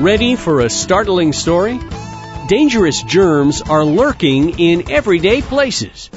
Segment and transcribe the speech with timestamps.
[0.00, 1.80] Ready for a startling story?
[2.46, 6.08] Dangerous germs are lurking in everyday places.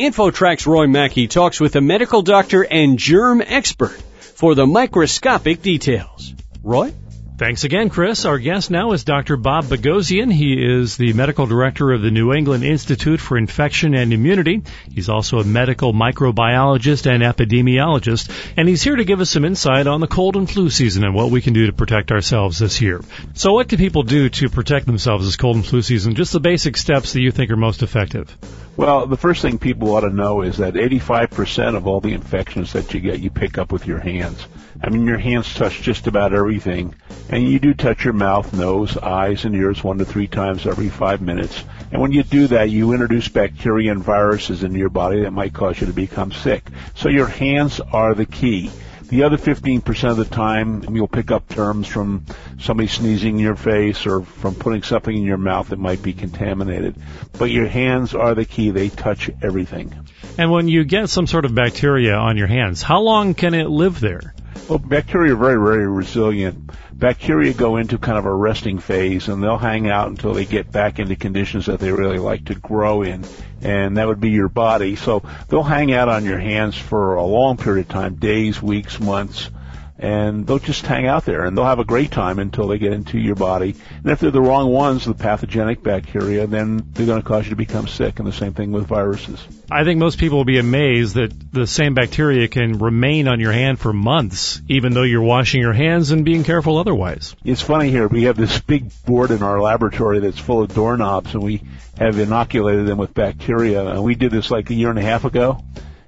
[0.00, 4.00] InfoTrack's Roy Mackey talks with a medical doctor and germ expert
[4.36, 6.32] for the microscopic details.
[6.62, 6.94] Roy?
[7.38, 8.24] Thanks again, Chris.
[8.24, 9.36] Our guest now is Dr.
[9.36, 10.32] Bob Boghossian.
[10.32, 14.62] He is the medical director of the New England Institute for Infection and Immunity.
[14.90, 19.86] He's also a medical microbiologist and epidemiologist, and he's here to give us some insight
[19.86, 22.80] on the cold and flu season and what we can do to protect ourselves this
[22.80, 23.02] year.
[23.34, 26.14] So what can people do to protect themselves this cold and flu season?
[26.14, 28.34] Just the basic steps that you think are most effective.
[28.78, 32.72] Well, the first thing people ought to know is that 85% of all the infections
[32.72, 34.46] that you get, you pick up with your hands.
[34.82, 36.94] I mean, your hands touch just about everything.
[37.28, 40.88] And you do touch your mouth, nose, eyes, and ears one to three times every
[40.88, 41.64] five minutes.
[41.90, 45.52] And when you do that, you introduce bacteria and viruses into your body that might
[45.52, 46.68] cause you to become sick.
[46.94, 48.70] So your hands are the key.
[49.08, 52.24] The other 15% of the time, you'll pick up terms from
[52.58, 56.12] somebody sneezing in your face or from putting something in your mouth that might be
[56.12, 56.96] contaminated.
[57.38, 58.70] But your hands are the key.
[58.70, 59.94] They touch everything.
[60.38, 63.68] And when you get some sort of bacteria on your hands, how long can it
[63.68, 64.34] live there?
[64.68, 66.70] Well, bacteria are very, very resilient.
[66.92, 70.72] Bacteria go into kind of a resting phase and they'll hang out until they get
[70.72, 73.24] back into conditions that they really like to grow in.
[73.60, 74.96] And that would be your body.
[74.96, 78.98] So they'll hang out on your hands for a long period of time, days, weeks,
[78.98, 79.50] months
[79.98, 82.92] and they'll just hang out there and they'll have a great time until they get
[82.92, 83.74] into your body.
[84.02, 87.50] And if they're the wrong ones, the pathogenic bacteria, then they're going to cause you
[87.50, 88.18] to become sick.
[88.18, 89.46] And the same thing with viruses.
[89.70, 93.52] I think most people will be amazed that the same bacteria can remain on your
[93.52, 97.34] hand for months, even though you're washing your hands and being careful otherwise.
[97.44, 98.06] It's funny here.
[98.06, 101.62] We have this big board in our laboratory that's full of doorknobs and we
[101.98, 103.86] have inoculated them with bacteria.
[103.86, 105.62] And we did this like a year and a half ago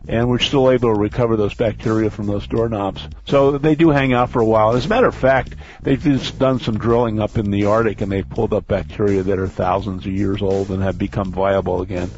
[0.09, 3.07] and we're still able to recover those bacteria from those doorknobs.
[3.27, 4.75] So they do hang out for a while.
[4.75, 8.11] As a matter of fact, they've just done some drilling up in the Arctic and
[8.11, 12.11] they've pulled up bacteria that are thousands of years old and have become viable again.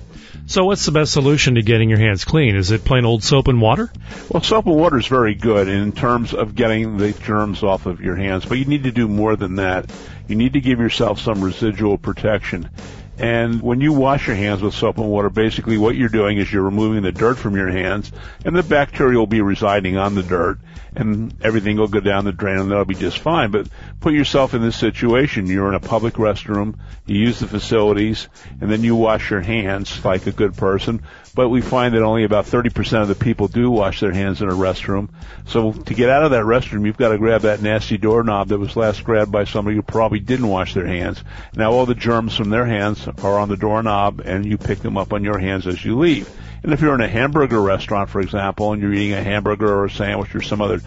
[0.47, 2.57] So what's the best solution to getting your hands clean?
[2.57, 3.93] Is it plain old soap and water?
[4.31, 8.01] Well, soap and water is very good in terms of getting the germs off of
[8.01, 9.91] your hands, but you need to do more than that.
[10.29, 12.71] You need to give yourself some residual protection.
[13.21, 16.51] And when you wash your hands with soap and water, basically what you're doing is
[16.51, 18.11] you're removing the dirt from your hands,
[18.47, 20.59] and the bacteria will be residing on the dirt,
[20.97, 23.51] and everything will go down the drain, and that'll be just fine.
[23.51, 23.69] But
[24.01, 25.47] put yourself in this situation.
[25.47, 28.29] You're in a public restroom, you use the facilities,
[28.61, 31.03] and then you wash your hands like a good person.
[31.35, 34.49] But we find that only about 30% of the people do wash their hands in
[34.49, 35.11] a restroom.
[35.47, 38.59] So to get out of that restroom, you've got to grab that nasty doorknob that
[38.59, 41.23] was last grabbed by somebody who probably didn't wash their hands.
[41.55, 44.97] Now all the germs from their hands are on the doorknob and you pick them
[44.97, 46.29] up on your hands as you leave.
[46.63, 49.87] And if you're in a hamburger restaurant, for example, and you're eating a hamburger or
[49.87, 50.81] a sandwich or some other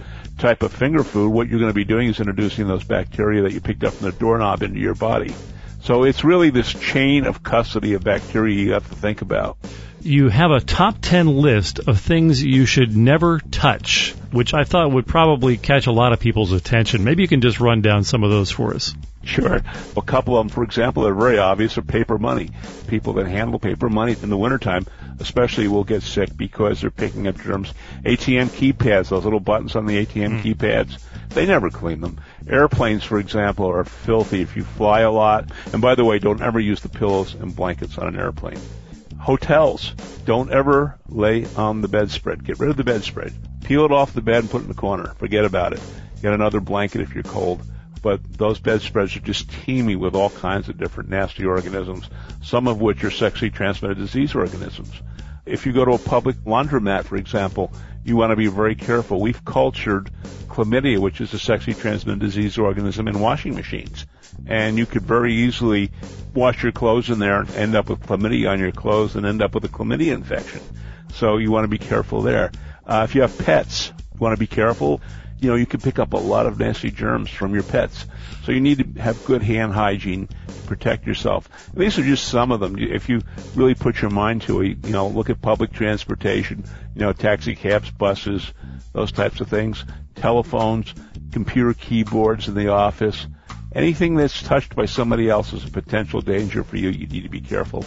[0.43, 3.53] type of finger food, what you're going to be doing is introducing those bacteria that
[3.53, 5.33] you picked up from the doorknob into your body.
[5.83, 9.57] So it's really this chain of custody of bacteria you have to think about.
[10.01, 14.91] You have a top 10 list of things you should never touch, which I thought
[14.91, 17.05] would probably catch a lot of people's attention.
[17.05, 18.93] Maybe you can just run down some of those for us.
[19.23, 19.61] Sure.
[19.95, 22.49] A couple of them, for example, are very obvious are paper money.
[22.87, 24.85] People that handle paper money in the wintertime
[25.19, 27.73] especially will get sick because they're picking up germs.
[28.03, 30.41] ATM keypads, those little buttons on the ATM mm.
[30.41, 32.19] keypads, they never clean them.
[32.47, 35.49] Airplanes, for example, are filthy if you fly a lot.
[35.71, 38.59] And by the way, don't ever use the pillows and blankets on an airplane.
[39.19, 39.93] Hotels,
[40.25, 42.43] don't ever lay on the bedspread.
[42.43, 43.33] Get rid of the bedspread.
[43.63, 45.13] Peel it off the bed and put it in the corner.
[45.17, 45.81] Forget about it.
[46.21, 47.61] Get another blanket if you're cold
[48.03, 52.07] but those bedspreads are just teeming with all kinds of different nasty organisms,
[52.43, 54.91] some of which are sexually transmitted disease organisms.
[55.45, 57.71] If you go to a public laundromat, for example,
[58.03, 59.21] you want to be very careful.
[59.21, 60.11] We've cultured
[60.47, 64.05] chlamydia, which is a sexually transmitted disease organism, in washing machines.
[64.45, 65.91] And you could very easily
[66.33, 69.41] wash your clothes in there and end up with chlamydia on your clothes and end
[69.41, 70.61] up with a chlamydia infection.
[71.13, 72.51] So you want to be careful there.
[72.85, 75.01] Uh, if you have pets, you want to be careful
[75.39, 78.05] you know, you can pick up a lot of nasty germs from your pets.
[78.43, 81.49] So you need to have good hand hygiene to protect yourself.
[81.73, 82.77] And these are just some of them.
[82.77, 83.21] If you
[83.55, 86.63] really put your mind to it, you know, look at public transportation,
[86.95, 88.53] you know, taxi cabs, buses,
[88.93, 89.83] those types of things,
[90.15, 90.93] telephones,
[91.31, 93.27] computer keyboards in the office.
[93.75, 96.89] Anything that's touched by somebody else is a potential danger for you.
[96.89, 97.83] You need to be careful.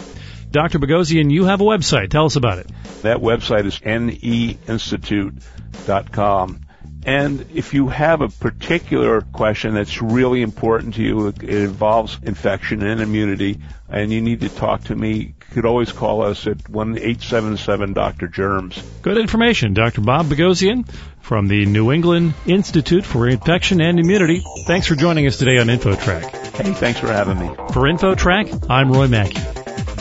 [0.51, 0.79] Dr.
[0.79, 2.09] Boghossian, you have a website.
[2.09, 2.69] Tell us about it.
[3.03, 6.66] That website is neinstitute.com
[7.07, 12.83] And if you have a particular question that's really important to you, it involves infection
[12.83, 16.67] and immunity, and you need to talk to me, you could always call us at
[16.67, 18.27] one eight seven seven Dr.
[18.27, 18.83] Germs.
[19.03, 19.73] Good information.
[19.73, 20.01] Dr.
[20.01, 20.85] Bob Boghossian
[21.21, 24.43] from the New England Institute for Infection and Immunity.
[24.65, 26.29] Thanks for joining us today on InfoTrack.
[26.57, 27.47] Hey, thanks for having me.
[27.71, 29.39] For InfoTrack, I'm Roy Mackey.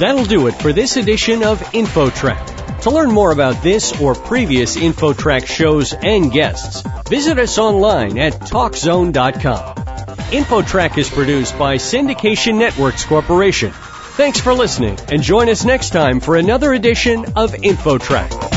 [0.00, 2.65] That'll do it for this edition of InfoTrack.
[2.86, 8.34] To learn more about this or previous InfoTrack shows and guests, visit us online at
[8.34, 9.74] TalkZone.com.
[10.30, 13.72] InfoTrack is produced by Syndication Networks Corporation.
[13.72, 18.55] Thanks for listening and join us next time for another edition of InfoTrack.